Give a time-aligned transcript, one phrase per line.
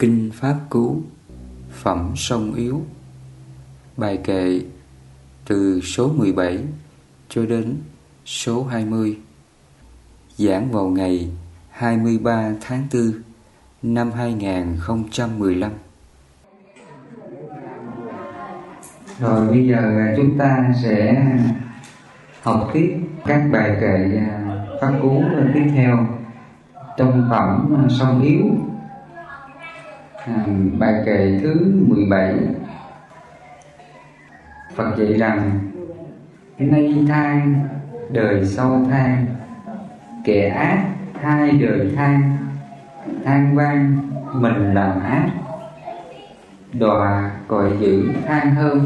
[0.00, 1.02] Kinh Pháp Cú
[1.70, 2.82] Phẩm Sông Yếu.
[3.96, 4.60] Bài kệ
[5.46, 6.58] từ số 17
[7.28, 7.76] cho đến
[8.24, 9.18] số 20
[10.36, 11.28] Giảng vào ngày
[11.70, 13.12] 23 tháng 4
[13.82, 15.72] năm 2015
[19.20, 21.26] Rồi bây giờ à, chúng ta sẽ
[22.42, 26.06] học tiếp các bài kệ à, Pháp Cú à, tiếp theo.
[26.96, 28.69] Trong phẩm Sông Yếu
[30.26, 30.46] à,
[30.78, 32.34] bài kệ thứ 17
[34.74, 35.60] Phật dạy rằng
[36.58, 37.68] nay than
[38.10, 39.26] đời sau than
[40.24, 40.84] kẻ ác
[41.20, 42.36] hai đời than
[43.24, 43.98] than vang
[44.32, 45.30] mình làm ác.
[46.72, 48.84] Đọa còi dữ than hơn.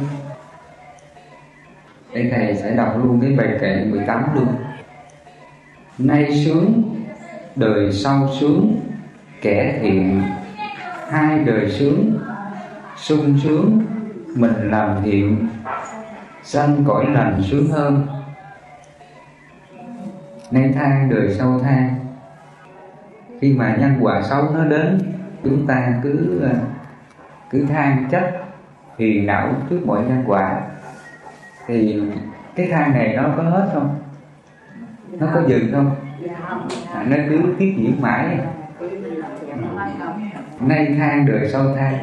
[2.15, 4.47] Đây thầy sẽ đọc luôn cái bài kệ 18 luôn.
[5.99, 6.83] Nay sướng
[7.57, 8.81] đời sau sướng
[9.43, 10.23] kẻ thiện
[11.11, 12.19] hai đời sướng
[12.97, 13.83] sung sướng
[14.37, 15.49] mình làm thiện
[16.43, 18.07] sanh cõi lành sướng hơn.
[20.51, 21.95] Nay than đời sau than
[23.41, 24.99] khi mà nhân quả xấu nó đến
[25.45, 26.55] chúng ta cứ à,
[27.51, 28.33] cứ than trách
[28.97, 30.61] phiền não trước mọi nhân quả.
[31.67, 32.03] Thì
[32.55, 33.99] cái than này nó có hết không?
[35.19, 35.97] Nó có dừng không?
[36.95, 38.39] À, nó cứ tiếp diễn mãi
[40.61, 41.95] nay than đời sau than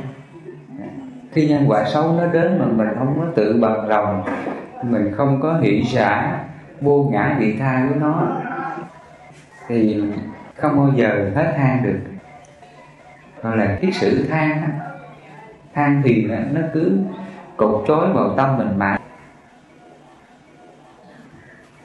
[1.32, 4.24] khi nhân quả xấu nó đến mà mình không có tự bằng lòng,
[4.84, 6.40] mình không có hỷ xả,
[6.82, 8.28] vô ngã vị tha của nó,
[9.68, 10.04] thì
[10.56, 12.00] không bao giờ hết than được.
[13.42, 14.70] Gọi là cái sự than
[15.74, 17.00] than thì nó cứ
[17.58, 18.98] cột trói vào tâm mình mà.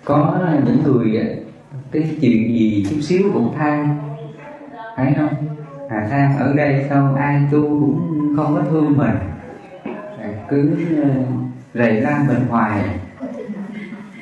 [0.04, 1.36] Có những người
[1.92, 3.98] cái chuyện gì chút xíu cũng than
[4.96, 5.55] thấy không?
[5.88, 9.16] À sang ở đây sao ai tu cũng không có thương mình.
[10.20, 11.08] À, cứ ờ,
[11.74, 12.82] rầy la mình hoài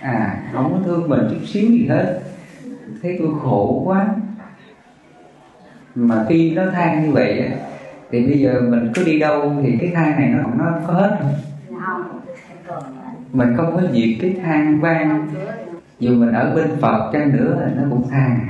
[0.01, 2.21] à không có thương mình chút xíu gì hết.
[3.03, 4.07] Thấy tôi khổ quá.
[5.95, 7.51] Mà khi nó than như vậy
[8.11, 11.19] thì bây giờ mình cứ đi đâu thì cái than này nó nó có hết.
[11.81, 12.21] Không
[13.33, 15.29] mình không có diệt cái than vang.
[15.99, 18.41] Dù mình ở bên phật chăng nữa nó cũng than.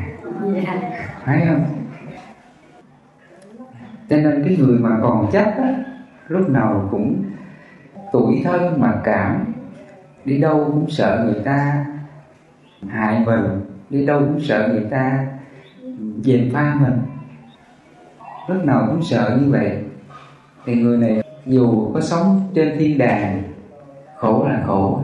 [1.25, 1.65] Thấy không?
[4.09, 5.85] Cho nên cái người mà còn chấp á,
[6.29, 7.25] lúc nào cũng
[8.13, 9.45] tuổi thân mà cảm
[10.25, 11.87] đi đâu cũng sợ người ta
[12.89, 13.61] hại mình
[13.91, 15.27] đi đâu cũng sợ người ta
[16.25, 16.99] dèm pha mình.
[18.49, 19.85] Lúc nào cũng sợ như vậy.
[20.67, 23.43] Thì người này dù có sống trên thiên đàng
[24.17, 25.03] khổ là khổ.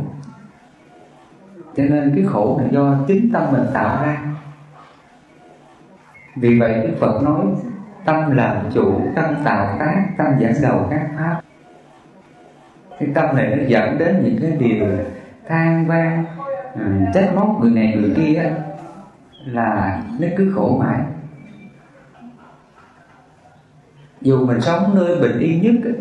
[1.77, 4.35] Cho nên cái khổ là do chính tâm mình tạo ra.
[6.37, 7.47] Vì vậy đức phật nói
[8.05, 11.41] tâm làm chủ, tâm tạo tác, tâm dẫn đầu các pháp.
[12.99, 14.87] Cái tâm này nó dẫn đến những cái điều
[15.49, 16.25] than vang
[16.75, 16.83] ừ,
[17.15, 18.53] trách móc người này người kia
[19.45, 21.01] là nó cứ khổ mãi.
[24.21, 25.93] Dù mình sống nơi bình yên nhất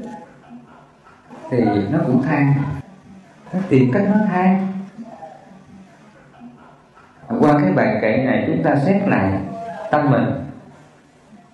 [1.50, 2.54] thì nó cũng than.
[3.54, 4.68] Nó tìm cách nó than.
[7.40, 9.40] Qua cái bài kệ này chúng ta xét lại
[9.92, 10.26] tâm mình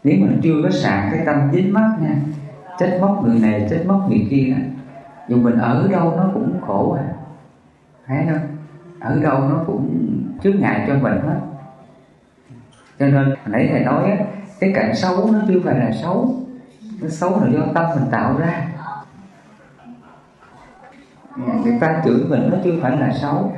[0.05, 2.15] nếu mình chưa có sạc cái tâm dính mắt nha
[2.79, 4.55] trách móc người này trách móc người kia
[5.27, 7.13] dù mình ở đâu nó cũng khổ à.
[8.07, 8.47] Thấy không?
[8.99, 10.11] Ở đâu nó cũng
[10.43, 11.39] chướng ngại cho mình hết.
[12.99, 14.17] Cho nên nãy thầy nói á,
[14.59, 16.35] cái cảnh xấu nó chưa phải là xấu.
[17.01, 18.67] Nó xấu là do tâm mình tạo ra.
[21.63, 23.51] Người ta chửi mình nó chưa phải là xấu.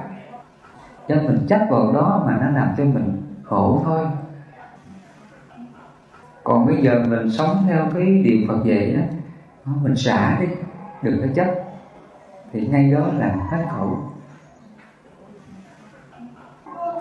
[1.07, 4.05] Cho mình chấp vào đó mà nó làm cho mình khổ thôi
[6.47, 9.01] còn bây giờ mình sống theo cái điều Phật dạy đó
[9.81, 10.47] mình xả đi,
[11.01, 11.47] đừng có chấp.
[12.53, 13.97] Thì ngay đó là hết khổ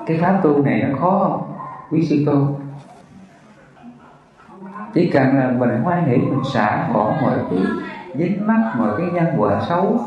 [0.07, 1.53] cái pháp tu này nó khó không,
[1.91, 2.49] quý sư cô?
[4.95, 7.59] Chỉ cần là mình hoan hỷ, mình xả bỏ mọi cái
[8.15, 10.01] dính mắc, mọi cái nhân quả xấu,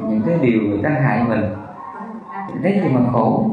[0.00, 1.44] những cái điều người ta hại mình,
[2.62, 3.50] lấy gì mà khổ?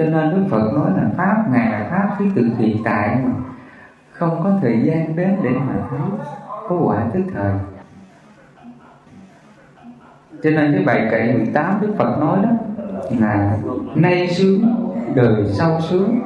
[0.00, 3.30] Cho nên Đức Phật nói là Pháp, Ngài là Pháp thứ tự hiện tại mà.
[4.12, 5.98] Không có thời gian đến để mà thấy,
[6.68, 7.52] Có quả tức thời.
[10.42, 12.50] Cho nên cái bài kệ 18 Đức Phật nói đó
[13.18, 13.58] Là
[13.94, 14.74] nay sướng,
[15.14, 16.20] đời sau sướng.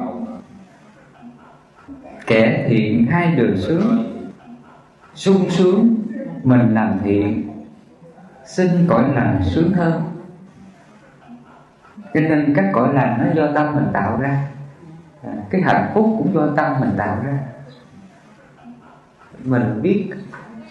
[2.27, 4.03] Kẻ thiện hai đời sướng,
[5.13, 5.95] sung sướng,
[6.43, 7.49] mình làm thiện,
[8.45, 10.01] xin cõi lành sướng hơn
[12.15, 14.47] cho nên các cõi lành nó do tâm mình tạo ra.
[15.23, 17.39] À, cái hạnh phúc cũng do tâm mình tạo ra.
[19.43, 20.09] Mình biết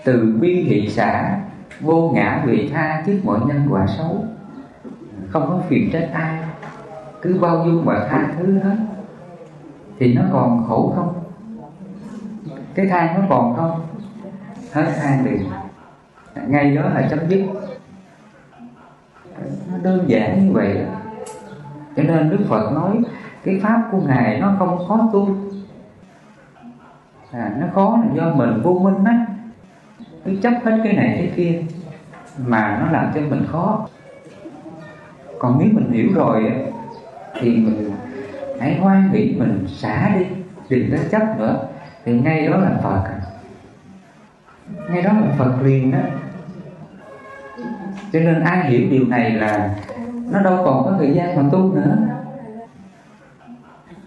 [0.04, 1.38] từ bi thị xã,
[1.80, 4.24] vô ngã vị tha trước mọi nhân quả xấu.
[5.28, 6.38] Không có phiền trách ai.
[7.22, 8.76] Cứ bao dung và tha thứ hết.
[9.98, 11.24] Thì nó còn khổ không?
[12.74, 13.86] Cái than nó còn không?
[14.72, 15.42] Hết than liền.
[16.46, 17.42] Ngay đó là chấm dứt.
[19.72, 20.86] Nó đơn giản như vậy
[21.96, 23.02] cho nên đức phật nói
[23.44, 25.36] cái pháp của ngài nó không khó tu.
[27.32, 29.26] À, nó khó là do mình vô minh á.
[30.24, 31.62] Cứ chấp hết cái này cái kia
[32.46, 33.88] mà nó làm cho mình khó.
[35.38, 36.52] Còn nếu mình hiểu rồi
[37.40, 37.92] thì mình
[38.60, 40.26] hãy hoan nghĩ mình xả đi
[40.68, 41.68] đừng có chấp nữa.
[42.04, 43.04] Thì ngay đó là phật.
[44.90, 45.98] Ngay đó là phật liền đó
[48.12, 49.74] cho nên ai hiểu điều này là
[50.30, 51.96] nó đâu còn có thời gian mà tu nữa.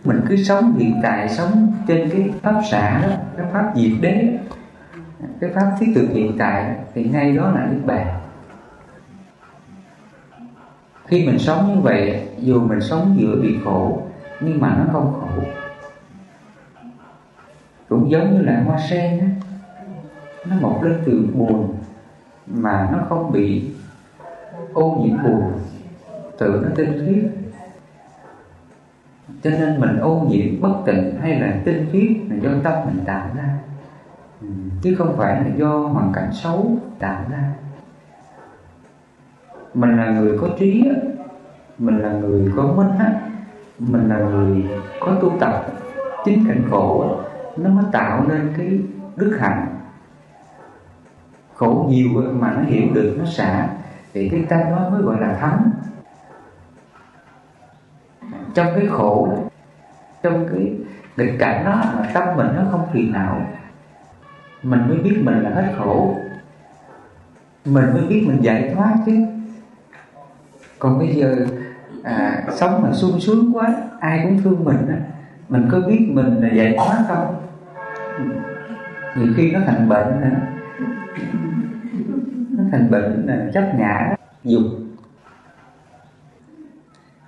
[0.04, 4.38] Mình cứ sống hiện tại, sống trên cái pháp xã đó, cái pháp diệt đế,
[5.40, 8.20] cái pháp thiết thực hiện tại, thì ngay đó là niết bàn.
[11.06, 14.02] Khi mình sống như vậy, dù mình sống giữa bị khổ,
[14.42, 15.44] nhưng mà nó không khổ.
[17.90, 19.28] Cũng giống như là hoa sen á,
[20.46, 21.76] nó mọc lên từ buồn
[22.48, 23.72] mà nó không bị
[24.74, 25.52] ô nhiễm buồn
[26.38, 27.32] tự nó tinh khiết.
[29.44, 33.06] Cho nên mình ô nhiễm bất tịnh hay là tinh khiết là do tâm mình
[33.06, 33.58] tạo ra.
[34.82, 37.52] Chứ không phải là do hoàn cảnh xấu tạo ra.
[39.74, 40.92] Mình là người có trí
[41.78, 42.90] mình là người có minh
[43.80, 44.66] mình là người
[45.00, 45.66] có tu tập,
[46.26, 47.16] chính cảnh khổ
[47.58, 48.80] nó mới tạo nên cái
[49.16, 49.68] đức hạnh.
[51.54, 53.70] Khổ nhiều mà nó hiểu được, nó xả,
[54.14, 55.72] thì cái tâm đó mới gọi là thắng
[58.58, 59.38] trong cái khổ
[60.24, 60.74] trong cái
[61.18, 63.42] nghịch cảnh đó mà tâm mình nó không phiền não
[64.64, 66.18] mình mới biết mình là hết khổ.
[67.66, 69.12] Mình mới biết mình giải thoát chứ.
[70.80, 71.36] Còn bây giờ
[72.04, 74.98] à, sống mà sung sướng quá ai cũng thương mình á
[75.50, 77.36] mình có biết mình là giải thoát không?
[79.16, 80.22] Nhiều khi nó thành bệnh
[82.58, 84.16] nó thành bệnh là chấp ngã.
[84.44, 84.64] Dục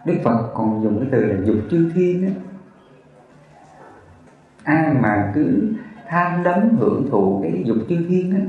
[0.05, 2.33] Đức Phật còn dùng cái từ là dục chư thiên ấy.
[4.63, 5.73] ai mà cứ
[6.07, 8.41] tham đắm hưởng thụ cái dục chư thiên ấy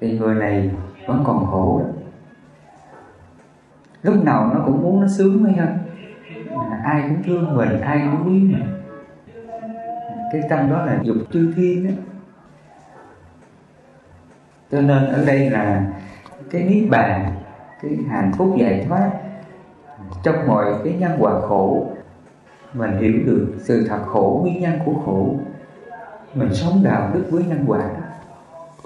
[0.00, 0.70] thì người này
[1.06, 1.90] vẫn còn khổ đó.
[4.02, 5.78] lúc nào nó cũng muốn nó sướng hay không
[6.70, 8.64] à, ai cũng thương mình ai cũng quý mình
[10.32, 11.96] cái tâm đó là dục chư thiên ấy.
[14.70, 15.92] cho nên ở đây là
[16.50, 17.34] cái niết bàn
[17.82, 19.10] cái hạnh phúc giải thoát
[20.22, 21.86] trong mọi cái nhân quả khổ.
[22.74, 25.34] Mình hiểu được sự thật khổ, nguyên nhân của khổ,
[26.34, 27.90] mình sống đạo đức với nhân quả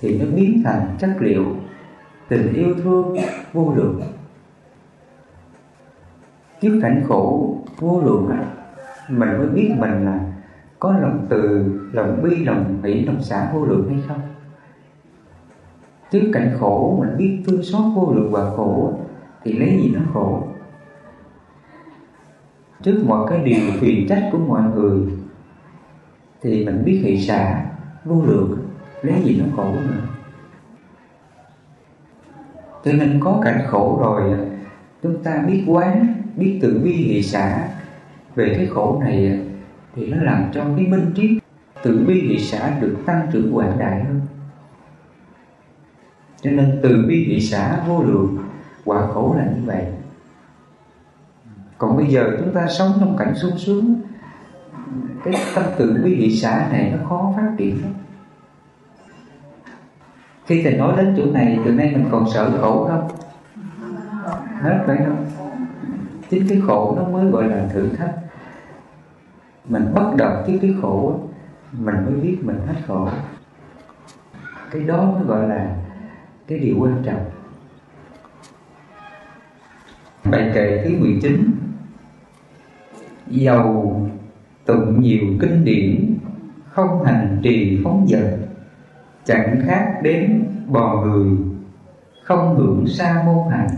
[0.01, 1.45] thì nó biến thành chất liệu
[2.29, 3.17] tình yêu thương
[3.53, 4.03] vô lượng.
[6.61, 8.31] Trước cảnh khổ, vô lượng
[9.09, 10.21] mình mới biết mình là
[10.79, 14.21] có lòng từ, lòng bi, lòng hỷ, lòng xả vô lượng hay không.
[16.11, 18.93] Trước cảnh khổ, mình biết thương xót vô lượng và khổ,
[19.45, 20.43] thì lấy gì nó khổ?
[22.83, 25.01] Trước mọi cái điều phiền trách của mọi người,
[26.43, 27.65] thì mình biết hỷ xả
[28.05, 28.59] vô lượng,
[29.03, 30.01] lấy gì nó khổ nữa.
[32.85, 34.39] Cho nên có cảnh khổ rồi,
[35.03, 37.69] chúng ta biết quán, biết tự bi hỷ xả
[38.35, 39.41] về cái khổ này,
[39.95, 41.31] thì nó làm cho cái minh triết
[41.83, 44.21] tự bi hỷ xả được tăng trưởng quảng đại hơn.
[46.43, 48.39] Cho nên từ bi hỷ xả vô lượng,
[48.85, 49.85] quả khổ là như vậy
[51.79, 54.01] còn bây giờ chúng ta sống trong cảnh sung sướng,
[55.25, 57.93] cái tâm tưởng quý vị xã này nó khó phát triển lắm.
[60.47, 63.09] Khi thầy nói đến chỗ này, từ nay mình còn sợ khổ không
[64.61, 65.27] hết phải không?
[66.31, 68.15] Chính cái khổ nó mới gọi là thử thách.
[69.69, 71.21] Mình bắt đầu trước cái khổ,
[71.73, 73.09] mình mới biết mình hết khổ.
[74.71, 75.77] Cái đó mới gọi là
[76.47, 77.31] cái điều quan trọng.
[80.25, 81.58] Bài kệ thứ 19
[83.31, 84.09] Dầu
[84.67, 86.17] tụng nhiều kinh điển,
[86.69, 88.39] Không hành trì phóng dật,
[89.25, 91.37] Chẳng khác đến bò người,
[92.23, 93.71] Không hưởng sa môn hành.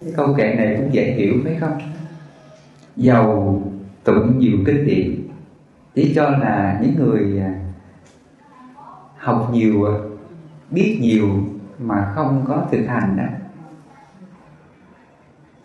[0.00, 1.78] Cái câu kệ này cũng dễ hiểu phải không?
[2.96, 3.62] Dầu
[4.04, 5.28] tụng nhiều kinh điển,
[5.94, 7.54] Chỉ cho là những người à,
[9.18, 9.94] học nhiều à,
[10.70, 11.28] biết nhiều
[11.78, 13.24] mà không có thực hành đó.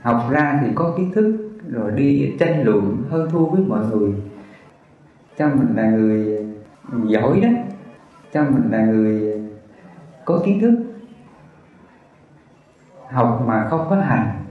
[0.02, 4.14] Học ra thì có kiến thức rồi đi tranh luận hơn thua với mọi người.
[5.38, 6.46] Cho mình là người
[7.06, 7.50] giỏi đó.
[8.34, 9.42] Cho mình là người
[10.26, 10.84] có kiến thức.
[13.10, 14.46] Học mà không có hành.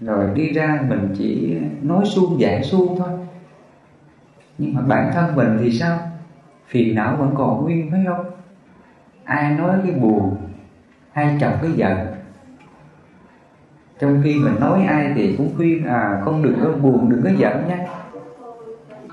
[0.00, 3.08] Rồi đi ra mình chỉ nói suông giải suông thôi.
[4.58, 5.98] Nhưng mà bản thân mình thì sao?
[6.66, 8.26] Phiền não vẫn còn nguyên, phải không?
[9.24, 10.36] Ai nói cái buồn
[11.12, 11.98] hay chọc cái giận
[14.00, 17.30] trong khi mình nói ai thì cũng khuyên à không đừng có buồn, đừng có
[17.36, 17.86] giận nha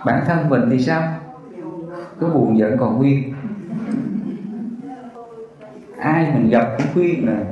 [0.06, 1.04] bản thân mình thì sao?
[2.20, 3.34] Có buồn giận còn nguyên
[6.00, 7.46] ai mình gặp cũng khuyên là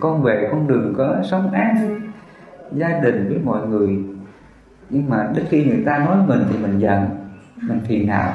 [0.00, 1.74] con về con đừng có sống ác
[2.72, 3.98] gia đình với mọi người.
[4.90, 7.06] Nhưng mà đến khi người ta nói mình thì mình giận,
[7.62, 8.32] mình phiền não.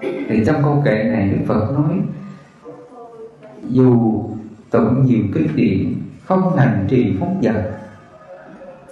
[0.00, 2.00] Thì trong câu kệ này đức phật nói,
[3.68, 4.22] dù
[4.70, 6.01] tụng nhiều kinh điển
[6.40, 7.54] không hành trì phóng dật.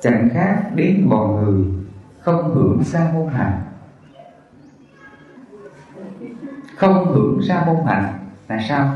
[0.01, 1.65] Chẳng khác đến bò người,
[2.21, 3.63] không hưởng sa môn hạnh.
[6.77, 8.13] Không hưởng sa môn hạnh
[8.49, 8.93] là sao?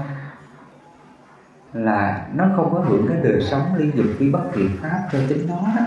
[1.72, 5.18] Là nó không có hưởng cái đời sống liên dục vi bất thiện pháp cho
[5.28, 5.86] chính nó đó.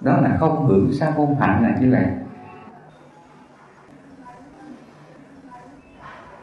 [0.00, 2.06] Đó là không hưởng sa môn hạnh là như vậy.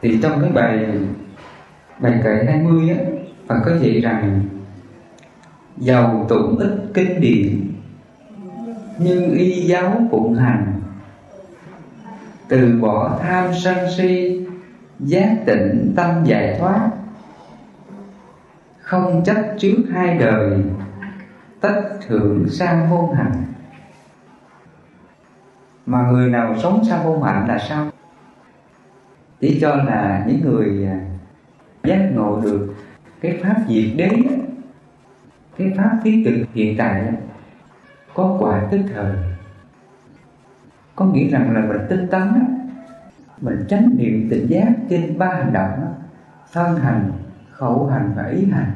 [0.02, 1.00] Thì trong cái bài
[1.98, 2.96] bài kệ 20 á
[3.46, 4.40] Phật có dạy rằng,
[5.76, 7.72] giàu tụng ít kinh điển,
[8.98, 10.80] nhưng y giáo phụng hành
[12.48, 14.46] từ bỏ tham sân si,
[15.00, 16.90] giác tịnh tâm giải thoát,
[18.80, 20.62] không chấp trước hai đời
[21.60, 23.44] tất thượng sang môn hạnh
[25.86, 27.86] mà người nào sống sang môn hạnh là sao?
[29.40, 31.00] Chỉ cho là những người à,
[31.84, 32.74] giác ngộ được
[33.24, 34.10] cái pháp diệt đế
[35.58, 37.12] cái pháp thiết thực hiện tại
[38.14, 39.14] có quả tức thời.
[40.96, 42.32] Có nghĩa rằng là mình tinh tấn
[43.40, 45.94] mình tránh niệm tỉnh giác trên ba hành động
[46.52, 47.12] thân hành,
[47.52, 48.72] khẩu hành và ý hành.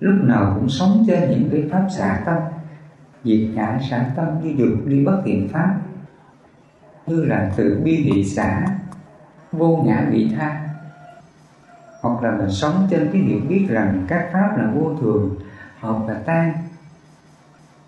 [0.00, 2.38] Lúc nào cũng sống trên những cái pháp xả tâm,
[3.24, 5.80] diệt ngã xả tâm như dục đi bất thiện pháp.
[7.06, 8.66] Như là tự bi hỷ xả,
[9.52, 10.69] vô ngã vị tha
[12.00, 15.36] hoặc là mình sống trên cái hiểu biết rằng các pháp là vô thường,
[15.80, 16.52] hợp và tan.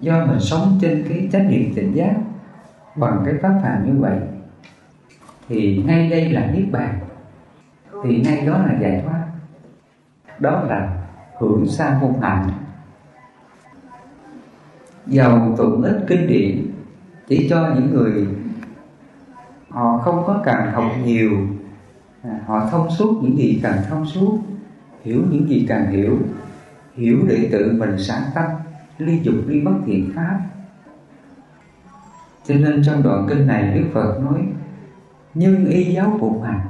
[0.00, 2.14] Do mình sống trên cái trách nhiệm tỉnh giác
[2.96, 4.18] bằng cái pháp hành như vậy,
[5.48, 6.98] thì ngay đây là niết bàn.
[8.04, 9.24] Thì ngay đó là giải thoát.
[10.38, 11.02] Đó là
[11.38, 12.50] hưởng sa môn hạnh.
[15.06, 16.66] Giàu tụng ít kinh điển
[17.28, 18.28] chỉ cho những người
[19.68, 21.30] họ không có cần học nhiều
[22.22, 24.38] à, họ thông suốt những gì cần thông suốt
[25.04, 26.18] hiểu những gì cần hiểu
[26.94, 28.50] hiểu để tự mình sáng tâm
[28.98, 30.40] ly dục ly bất thiện pháp.
[32.44, 34.46] Cho nên trong đoạn kinh này đức phật nói
[35.34, 36.60] nhưng y giáo phụng hành.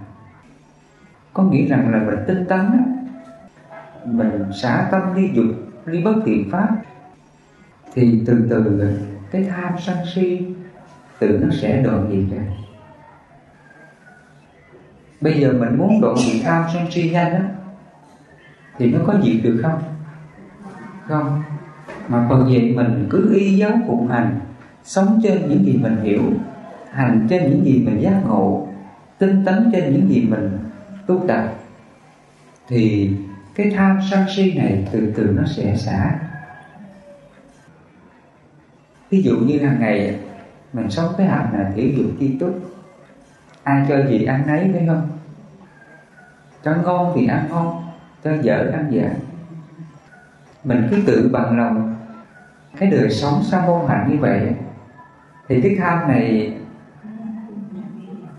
[1.33, 2.61] Có nghĩa rằng là mình tinh tấn
[4.05, 5.47] mình xả tâm ly dục
[5.87, 6.69] ly bất thiện pháp
[7.95, 8.91] thì từ từ
[9.31, 10.55] cái tham sân si
[11.19, 12.45] tự nó sẽ đoạn diệt ra
[15.23, 17.43] bây giờ mình muốn đoạn diệt tham sân si nhanh á,
[18.79, 19.83] thì nó có diệt được không?
[21.09, 21.43] Không.
[22.09, 24.41] Mà phần vậy mình cứ y giáo phụng hành,
[24.85, 26.23] sống trên những gì mình hiểu,
[26.91, 28.69] hành trên những gì mình giác ngộ,
[29.19, 30.59] tinh tấn trên những gì mình
[31.07, 31.55] tu tập,
[32.69, 33.11] thì
[33.55, 36.19] cái tham sân si này từ từ nó sẽ xả.
[39.11, 40.19] Ví dụ như hàng ngày
[40.73, 42.72] mình sống cái hạnh là thể dục chi túc
[43.63, 45.09] ai cho gì ăn nấy phải không?
[46.65, 47.85] Cho ngon thì ăn ngon,
[48.25, 49.09] cho dở ăn dở.
[50.65, 51.97] Mình cứ tự bằng lòng.
[52.79, 54.55] Cái đời sống sa môn hạnh như vậy,
[55.49, 56.55] thì cái tham này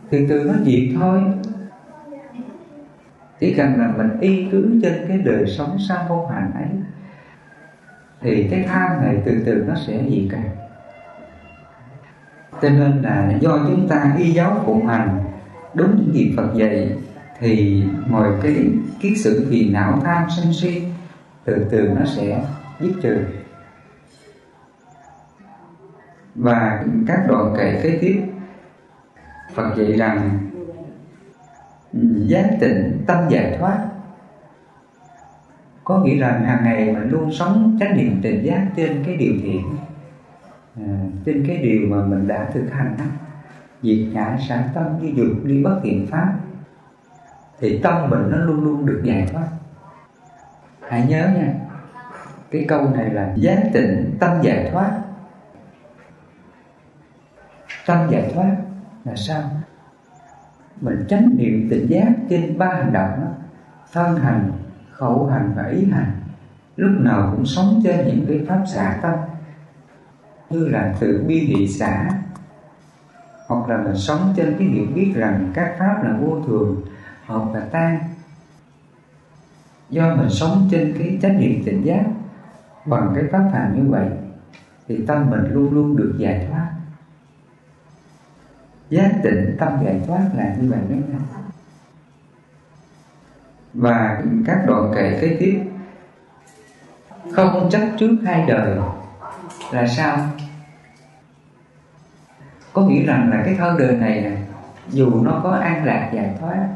[0.10, 1.22] từ từ nó diệt thôi.
[3.40, 6.68] Chỉ cần là mình y cứ trên cái đời sống sa môn hạnh ấy,
[8.22, 10.40] thì cái tham này từ từ nó sẽ diệt cả
[12.64, 15.24] cho nên là do chúng ta y giáo phụng hành
[15.74, 16.98] đúng những gì Phật dạy,
[17.40, 18.56] thì mọi cái
[19.00, 20.84] kiết sự phiền não tham sân si
[21.44, 22.46] từ từ nó sẽ
[22.80, 23.26] dứt trừ.
[26.36, 28.22] Và các đoạn kệ kế tiếp,
[29.54, 30.40] Phật dạy rằng
[32.28, 33.88] giác tịnh, tâm giải thoát.
[35.84, 39.34] Có nghĩa là hàng ngày mình luôn sống trách niệm tình giác trên cái điều
[39.44, 39.62] thiện
[40.76, 40.84] à,
[41.26, 43.06] trên cái điều mà mình đã thực hành đó
[43.82, 46.34] diệt ngã sản tâm như dục đi bất thiện pháp
[47.60, 49.48] thì tâm mình nó luôn luôn được giải thoát.
[50.90, 51.54] Hãy nhớ nha
[52.52, 55.02] cái câu này là giác tịnh tâm giải thoát.
[57.86, 58.56] Tâm giải thoát
[59.06, 59.42] là sao?
[60.82, 63.28] Mình tránh niệm tỉnh giác trên ba hành động đó
[63.94, 64.52] thân hành
[64.92, 66.12] khẩu hành và ý hành
[66.76, 69.14] lúc nào cũng sống trên những cái pháp xả tâm
[70.54, 72.10] như là tự bi thị xã,
[73.48, 76.82] hoặc là mình sống trên cái hiểu biết rằng các pháp là vô thường,
[77.26, 78.00] hợp và tan.
[79.90, 82.04] Do mình sống trên cái chánh niệm tỉnh giác
[82.86, 84.08] bằng cái pháp hành như vậy,
[84.88, 86.70] thì tâm mình luôn luôn được giải thoát.
[88.90, 91.20] Giác tịnh tâm giải thoát là như vậy đó nha.
[93.74, 95.64] Và các đoạn kệ kế tiếp.
[97.32, 98.78] Không chấp trước hai đời
[99.72, 100.18] là sao?
[102.74, 104.38] Có nghĩa rằng là cái thân đời này này
[104.90, 106.68] dù nó có an lạc giải thoát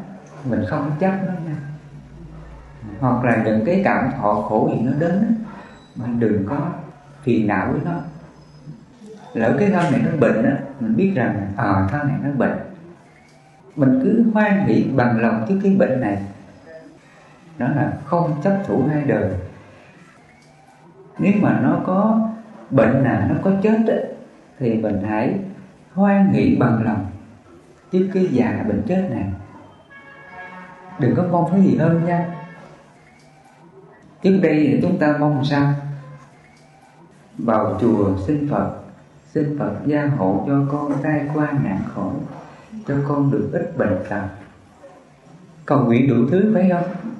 [0.49, 1.55] mình không chấp nó nha.
[2.99, 5.35] Hoặc là những cái cảm thọ khổ gì nó đến
[5.95, 6.57] mình đừng có
[7.23, 7.91] phiền não với nó.
[9.33, 12.29] Lỡ cái thân này nó bệnh á mình biết rằng ờ à, thân này nó
[12.31, 12.57] bệnh.
[13.75, 16.17] Mình cứ hoan hỷ bằng lòng trước cái bệnh này.
[17.57, 19.33] Đó là không chấp thủ hai đời.
[21.19, 22.29] Nếu mà nó có
[22.71, 24.05] bệnh nào nó có chết ấy,
[24.59, 25.39] thì mình hãy
[25.97, 27.05] hoan nghĩ bằng lòng,
[27.91, 29.25] tiếp cái già bệnh chết này.
[30.99, 32.25] Đừng có mong cái gì hơn nha.
[34.21, 35.73] Trước đây thì chúng ta mong sao?
[37.37, 38.71] Vào chùa xin phật
[39.33, 42.11] xin phật gia hộ cho con tai qua nạn khổ,
[42.87, 44.23] cho con được ít bệnh tật.
[45.65, 47.13] Cầu nguyện đủ thứ phải không?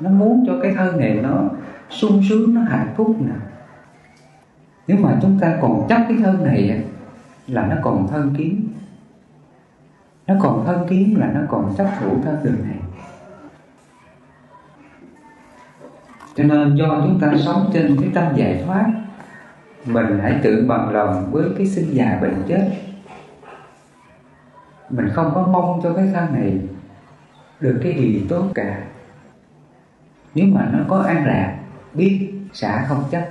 [0.00, 1.44] Nó muốn cho cái thân này nó
[1.90, 3.34] sung sướng, nó hạnh phúc nè.
[4.86, 6.84] Nếu mà chúng ta còn chấp cái thân này
[7.48, 8.68] là nó còn thân kiến
[10.28, 12.78] nó còn thân kiến là nó còn chấp thủ thân đường này.
[16.34, 18.86] Cho nên do chúng ta sống trên cái tâm giải thoát,
[19.86, 22.70] mình hãy tự bằng lòng với cái sinh già bệnh chết.
[24.90, 26.58] Mình không có mong cho cái thân này
[27.60, 28.82] được cái gì tốt cả.
[30.34, 31.58] Nếu mà nó có an lạc,
[31.94, 33.28] biết xả không chấp.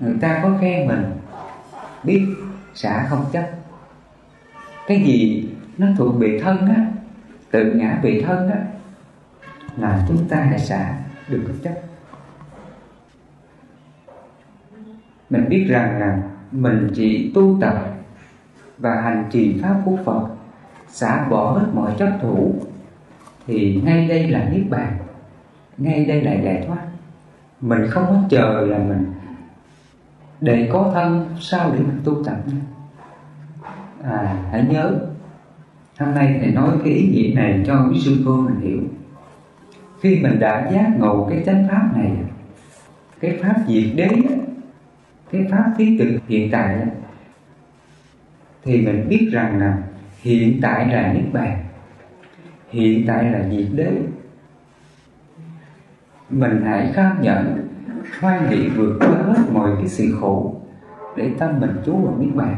[0.00, 1.04] Người ta có khen mình,
[2.04, 2.26] biết
[2.74, 3.50] xả không chấp.
[4.86, 6.86] Cái gì nó thuộc về thân á
[7.50, 8.58] tự ngã về thân á,
[9.76, 10.94] là chúng ta hãy xả
[11.28, 11.74] được có chấp.
[15.30, 17.94] Mình biết rằng là mình chỉ tu tập
[18.78, 20.28] và hành trì pháp của Phật,
[20.88, 22.54] xả bỏ hết mọi chấp thủ,
[23.46, 24.98] thì ngay đây là niết bàn,
[25.78, 26.86] ngay đây là giải thoát.
[27.60, 29.12] Mình không có chờ là mình
[30.40, 32.60] để có thân, sao để mình tu tập nha?
[34.02, 35.00] À hãy nhớ,
[35.98, 38.80] hôm nay thầy nói cái ý nghĩa này cho quý sư cô mình hiểu.
[40.00, 42.12] Khi mình đã giác ngộ cái chánh pháp này,
[43.20, 44.08] cái pháp diệt đế
[45.32, 46.76] cái pháp thiết thực hiện tại
[48.64, 49.78] thì mình biết rằng là
[50.22, 51.64] hiện tại là niết bàn,
[52.70, 53.92] hiện tại là diệt đế.
[56.30, 57.68] Mình hãy kham nhận
[58.20, 60.54] hoan hỷ vượt qua hết mọi cái sự khổ
[61.16, 62.56] để tâm mình chú vào niết bàn.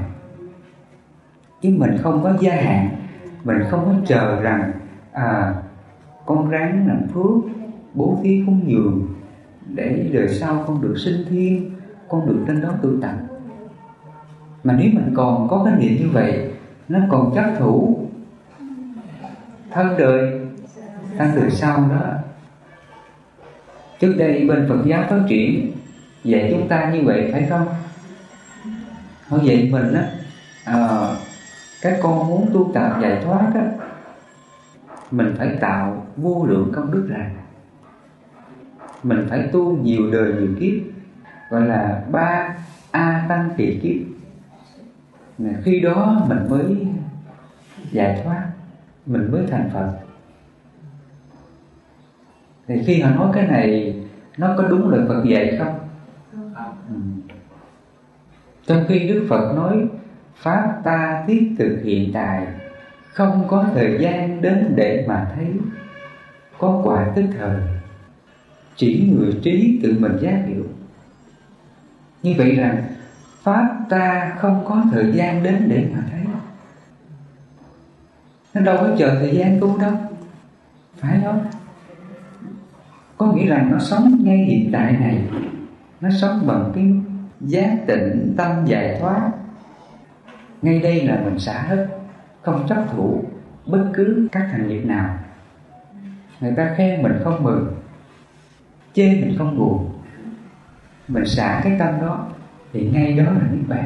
[1.60, 2.88] Chứ mình không có gia hạn,
[3.44, 4.72] mình không có chờ rằng
[5.12, 5.54] à
[6.26, 7.52] con ráng làm phước,
[7.94, 9.08] bố thí cúng dường
[9.74, 11.70] để đời sau con được sinh thiên,
[12.08, 13.14] con được trên đó tự tập.
[14.64, 16.50] Mà nếu mình còn có cái niệm như vậy,
[16.88, 17.98] nó còn chấp thủ.
[19.70, 20.40] Thân đời
[21.18, 22.12] thân đời sau đó
[24.02, 25.72] trước đây bên Phật giáo phát triển
[26.24, 27.66] dạy chúng ta như vậy phải không?
[29.28, 30.06] Họ dạy mình á
[30.64, 31.08] à,
[31.82, 33.62] các con muốn tu tập giải thoát á
[35.10, 37.30] mình phải tạo vô lượng công đức ra.
[39.02, 40.72] Mình phải tu nhiều đời nhiều kiếp
[41.50, 42.54] gọi là ba
[42.90, 43.96] a tăng kỳ kiếp.
[45.62, 46.86] Khi đó mình mới
[47.90, 48.46] giải thoát
[49.06, 50.01] mình mới thành phật
[52.66, 53.94] thì khi họ nói cái này
[54.38, 55.78] nó có đúng lời phật dạy không?
[56.88, 56.94] Ừ.
[58.66, 59.86] trong khi đức phật nói
[60.36, 62.46] pháp ta thiết thực hiện tại
[63.12, 65.46] không có thời gian đến để mà thấy
[66.58, 67.56] có quả tức thời
[68.76, 70.64] chỉ người trí tự mình giác hiểu.
[72.22, 72.84] Như vậy rằng
[73.42, 76.20] pháp ta không có thời gian đến để mà thấy.
[78.54, 79.92] Nó đâu có chờ thời gian tu đâu.
[80.96, 81.44] Phải không
[83.22, 85.22] có nghĩa là nó sống ngay hiện tại này.
[86.00, 86.92] Nó sống bằng cái
[87.40, 89.30] giác tịnh, tâm giải thoát.
[90.62, 91.86] Ngay đây là mình xả hết,
[92.42, 93.24] không chấp thủ
[93.66, 95.18] bất cứ các hành nghiệp nào.
[96.40, 97.74] Người ta khen mình không mừng,
[98.94, 99.90] chê mình không buồn.
[101.08, 102.26] Mình xả cái tâm đó,
[102.72, 103.84] thì ngay đó là niết bàn.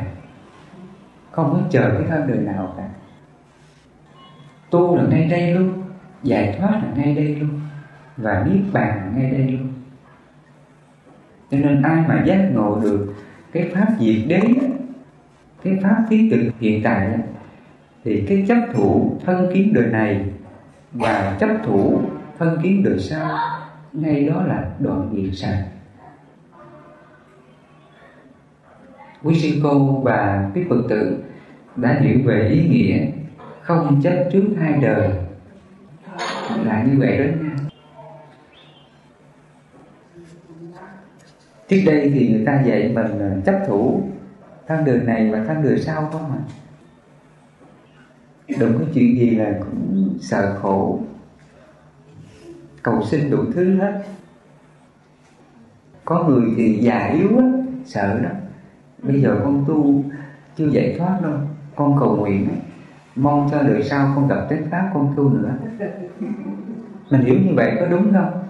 [1.30, 2.88] Không có chờ cái thân đời nào cả.
[4.70, 5.82] Tu là ngay đây luôn,
[6.22, 7.60] giải thoát là ngay đây luôn
[8.16, 9.72] và niết bàn ngay đây luôn.
[11.50, 13.14] Cho nên ai mà giác ngộ được
[13.52, 14.40] cái pháp diệt đế
[15.64, 17.18] cái pháp thiết thực hiện tại
[18.04, 20.24] thì cái chấp thủ thân kiến đời này
[20.92, 22.00] và chấp thủ
[22.38, 23.38] thân kiến đời sau,
[23.92, 25.66] ngay đó là đoạn diệt sạch
[29.22, 31.24] quý sư cô và quý phật tử
[31.76, 33.06] đã hiểu về ý nghĩa
[33.62, 35.10] không chấp trước hai đời.
[36.64, 37.50] Là như vậy đó nha
[41.68, 44.02] trước đây thì người ta dạy mình ờ, chấp thủ.
[44.66, 46.38] Thân đường này và thân đường sau không mà
[48.58, 51.00] đừng có chuyện gì là cũng sợ khổ.
[52.82, 54.02] Cầu xin đủ thứ hết.
[56.04, 57.44] Có người thì già yếu á,
[57.84, 58.30] sợ đó.
[59.02, 60.04] Bây giờ con tu
[60.56, 61.32] chưa giải thoát đâu,
[61.76, 62.58] con cầu nguyện ấy
[63.16, 65.54] mong cho đời sau con gặp đến pháp con tu nữa.
[67.10, 68.45] Mình hiểu như vậy có đúng không?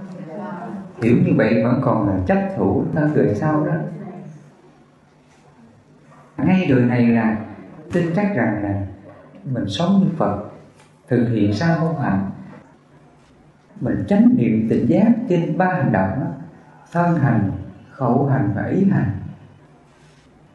[1.02, 3.74] Hiểu như vậy vẫn còn là chấp thủ thân đời sau đó.
[6.37, 7.37] Ngay đời này là
[7.92, 8.87] tin chắc rằng là
[9.44, 10.44] mình sống như Phật,
[11.09, 12.30] thực hiện sao không hạnh
[13.80, 16.26] mình chánh niệm tỉnh giác trên ba hành động đó,
[16.92, 17.50] thân hành,
[17.90, 19.11] khẩu hành và ý hành.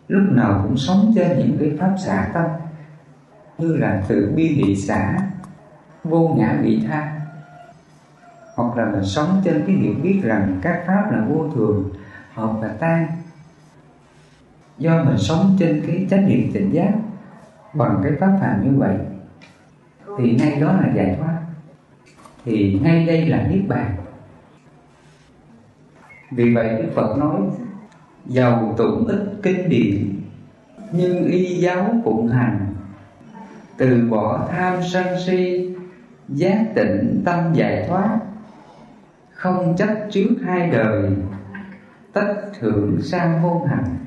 [0.07, 2.45] Lúc nào cũng sống trên những cái pháp xả tâm,
[3.57, 5.17] như là từ bi hỷ xả,
[6.03, 7.20] vô ngã vị tha
[8.55, 11.89] hoặc là mình sống trên cái hiểu biết rằng các pháp là vô thường,
[12.33, 13.07] hợp và tan.
[14.77, 16.93] Do mình sống trên cái trách nhiệm tỉnh giác
[17.73, 18.97] bằng cái pháp hành như vậy,
[20.17, 21.37] thì ngay đó là giải thoát.
[22.45, 23.95] Thì ngay đây là niết bàn.
[26.31, 27.41] Vì vậy đức phật nói,
[28.25, 30.21] giàu tụng ít kinh điển,
[30.91, 32.67] nhưng y giáo phụng hành.
[33.77, 35.69] Từ bỏ tham sân si,
[36.29, 38.19] giác tỉnh tâm giải thoát
[39.41, 41.03] không chấp trước hai đời
[42.13, 43.97] tất thượng sang môn hạnh